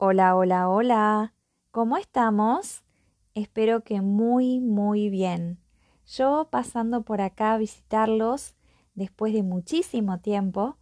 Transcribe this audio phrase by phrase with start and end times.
[0.00, 1.34] Hola, hola, hola.
[1.72, 2.84] ¿Cómo estamos?
[3.34, 5.58] Espero que muy, muy bien.
[6.06, 8.54] Yo pasando por acá a visitarlos
[8.94, 10.76] después de muchísimo tiempo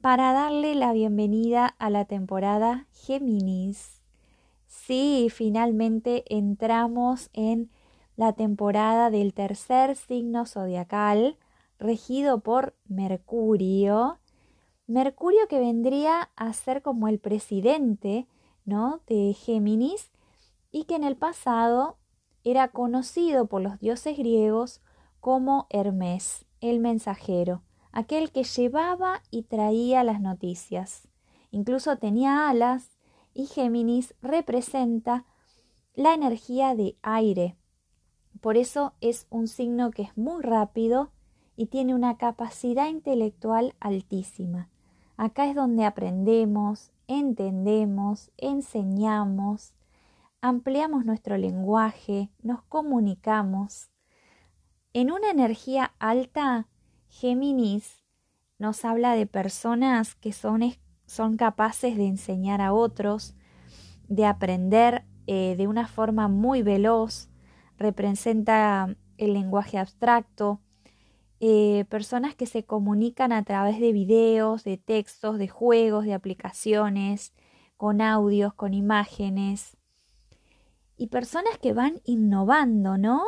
[0.00, 4.00] para darle la bienvenida a la temporada Géminis.
[4.66, 7.70] Sí, finalmente entramos en
[8.16, 11.36] la temporada del tercer signo zodiacal
[11.78, 14.20] regido por Mercurio.
[14.86, 18.26] Mercurio que vendría a ser como el presidente
[18.64, 20.10] de Géminis
[20.72, 21.98] y que en el pasado
[22.44, 24.80] era conocido por los dioses griegos
[25.20, 31.08] como Hermes, el mensajero, aquel que llevaba y traía las noticias.
[31.50, 32.98] Incluso tenía alas
[33.34, 35.26] y Géminis representa
[35.94, 37.56] la energía de aire.
[38.40, 41.10] Por eso es un signo que es muy rápido
[41.54, 44.70] y tiene una capacidad intelectual altísima.
[45.16, 49.74] Acá es donde aprendemos, entendemos, enseñamos,
[50.40, 53.90] ampliamos nuestro lenguaje, nos comunicamos.
[54.92, 56.68] En una energía alta,
[57.08, 58.04] Géminis
[58.58, 60.62] nos habla de personas que son,
[61.06, 63.34] son capaces de enseñar a otros,
[64.08, 67.30] de aprender eh, de una forma muy veloz,
[67.78, 70.60] representa el lenguaje abstracto,
[71.46, 77.34] eh, personas que se comunican a través de videos, de textos, de juegos, de aplicaciones,
[77.76, 79.76] con audios, con imágenes.
[80.96, 83.22] Y personas que van innovando, ¿no?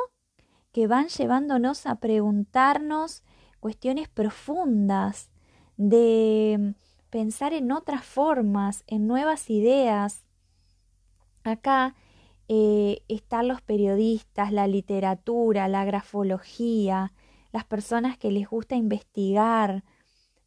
[0.73, 3.23] Que van llevándonos a preguntarnos
[3.61, 5.29] cuestiones profundas,
[5.77, 6.73] de
[7.11, 10.25] pensar en otras formas, en nuevas ideas.
[11.45, 11.95] Acá
[12.49, 17.13] eh, están los periodistas, la literatura, la grafología,
[17.57, 19.83] las personas que les gusta investigar,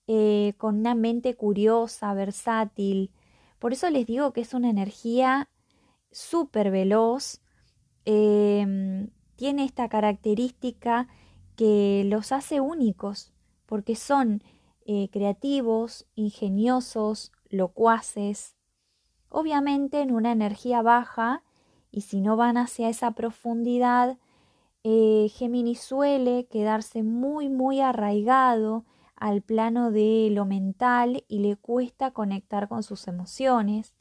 [0.06, 3.12] eh, con una mente curiosa, versátil.
[3.58, 5.50] Por eso les digo que es una energía
[6.12, 7.42] súper veloz,
[8.06, 11.08] em, tiene esta característica
[11.56, 13.34] que los hace únicos,
[13.66, 14.44] porque son
[14.86, 18.56] eh, creativos, ingeniosos, locuaces,
[19.30, 21.44] obviamente en una energía baja,
[21.90, 24.20] y si no van hacia esa profundidad,
[24.84, 25.30] eh,
[25.76, 28.86] suele quedarse muy, muy arraigado
[29.16, 33.96] al plano de lo mental y le cuesta conectar con sus emociones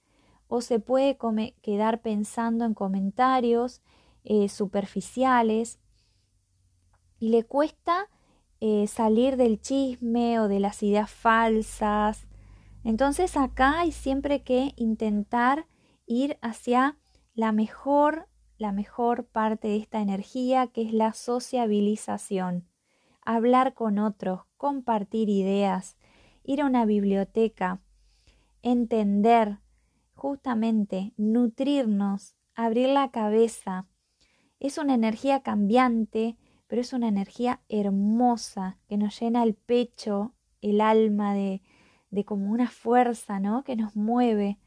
[0.47, 1.19] o se puede
[1.63, 3.83] quedar pensando en comentarios
[4.25, 5.79] eh, superficiales
[7.19, 8.09] y le cuesta
[8.61, 12.27] eh, salir del chisme o de las ideas falsas.
[12.85, 15.67] Entonces acá hay siempre que intentar
[16.07, 16.97] ir hacia
[17.35, 22.67] la mejor la mejor parte de esta energía que es la sociabilización.
[23.25, 25.97] Hablar con otros, compartir ideas,
[26.43, 27.81] ir a una biblioteca,
[28.63, 29.59] entender,
[30.15, 33.87] justamente, nutrirnos, abrir la cabeza.
[34.59, 36.37] Es una energía cambiante,
[36.67, 41.63] pero es una energía hermosa que nos llena el pecho, el alma de,
[42.11, 43.63] de como una fuerza, ¿no?
[43.63, 44.59] Que nos mueve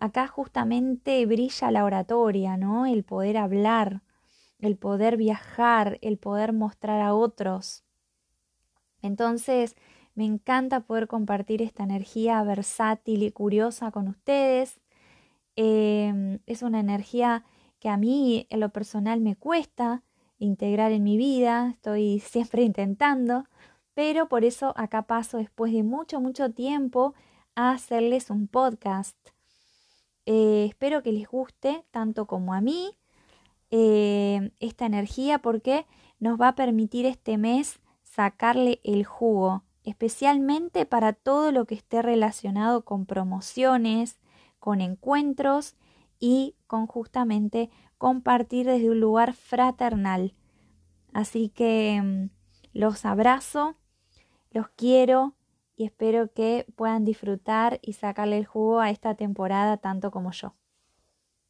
[0.00, 2.86] acá justamente brilla la oratoria, ¿no?
[2.86, 4.02] El poder hablar,
[4.58, 7.84] el poder viajar, el poder mostrar a otros.
[9.02, 9.76] Entonces,
[10.14, 14.80] me encanta poder compartir esta energía versátil y curiosa con ustedes.
[15.54, 17.44] Em, es una energía
[17.78, 20.02] que a mí en lo personal me cuesta
[20.38, 23.44] integrar en mi vida, estoy siempre intentando,
[23.94, 27.14] pero por eso acá paso después de mucho, mucho tiempo
[27.54, 29.16] a hacerles un podcast.
[30.68, 32.98] Espero que les guste tanto como a mí
[33.70, 35.86] eh, esta energía porque
[36.20, 42.02] nos va a permitir este mes sacarle el jugo, especialmente para todo lo que esté
[42.02, 44.20] relacionado con promociones,
[44.58, 45.74] con encuentros
[46.20, 50.34] y con justamente compartir desde un lugar fraternal.
[51.14, 52.30] Así que mm,
[52.74, 53.76] los abrazo,
[54.50, 55.34] los quiero
[55.76, 60.54] y espero que puedan disfrutar y sacarle el jugo a esta temporada tanto como yo.